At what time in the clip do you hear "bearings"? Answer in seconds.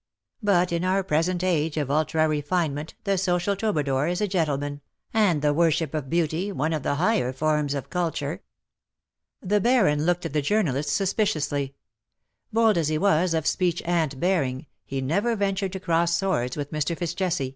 14.19-14.63